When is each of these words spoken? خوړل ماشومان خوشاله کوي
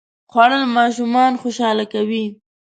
خوړل 0.31 0.63
ماشومان 0.77 1.31
خوشاله 1.41 1.85
کوي 1.93 2.25